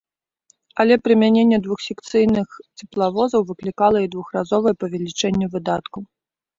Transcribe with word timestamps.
Але 0.83 0.93
прымяненне 1.07 1.59
двухсекцыйных 1.67 2.47
цеплавозаў 2.77 3.41
выклікала 3.53 3.97
і 4.09 4.13
двухразовае 4.17 4.73
павелічэнне 4.85 5.45
выдаткаў. 5.57 6.01